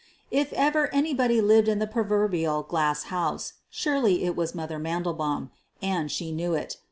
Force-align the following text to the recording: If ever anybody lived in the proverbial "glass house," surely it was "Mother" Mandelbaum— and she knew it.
If 0.31 0.51
ever 0.53 0.91
anybody 0.91 1.41
lived 1.41 1.67
in 1.67 1.77
the 1.77 1.85
proverbial 1.85 2.63
"glass 2.63 3.03
house," 3.13 3.53
surely 3.69 4.23
it 4.23 4.35
was 4.35 4.55
"Mother" 4.55 4.79
Mandelbaum— 4.79 5.51
and 5.79 6.11
she 6.11 6.31
knew 6.31 6.55
it. 6.55 6.77